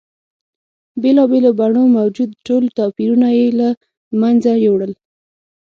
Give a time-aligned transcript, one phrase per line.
[1.01, 3.69] بېلا بېلو بڼو موجود ټول توپیرونه یې له
[4.21, 4.93] منځه یوړل.